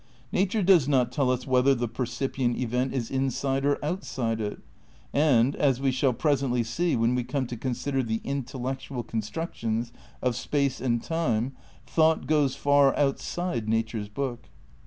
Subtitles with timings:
[0.31, 4.59] Nature does not tell us whether the percipient event is inside or outside it;
[5.13, 9.93] and, as we shall presently see when we come to consider the intel lectual constructions
[10.19, 11.51] of space and time,
[11.85, 14.47] thought goes far outside nature's book.